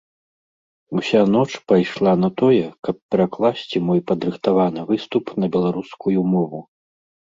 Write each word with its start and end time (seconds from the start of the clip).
Уся 0.95 1.21
ноч 1.33 1.51
пайшла 1.67 2.13
на 2.23 2.29
тое, 2.43 2.65
каб 2.89 2.95
перакласці 3.13 3.85
мой 3.93 4.05
падрыхтаваны 4.11 4.81
выступ 4.93 5.37
на 5.45 5.55
беларускую 5.57 6.19
мову. 6.37 6.69